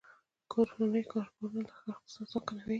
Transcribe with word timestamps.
کورني 0.51 1.01
کاروبارونه 1.11 1.63
د 1.67 1.71
ښار 1.77 1.93
اقتصاد 1.97 2.25
ځواکمنوي. 2.31 2.69